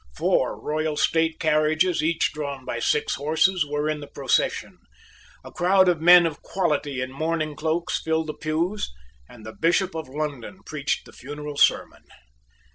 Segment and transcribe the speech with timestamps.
[0.17, 4.79] Four royal state carriages, each drawn by six horses, were in the procession;
[5.43, 8.91] a crowd of men of quality in mourning cloaks filled the pews;
[9.29, 12.01] and the Bishop of Lincoln preached the funeral sermon.